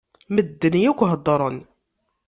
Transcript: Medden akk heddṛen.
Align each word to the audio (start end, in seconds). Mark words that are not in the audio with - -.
Medden 0.33 0.75
akk 0.89 0.99
heddṛen. 1.11 1.57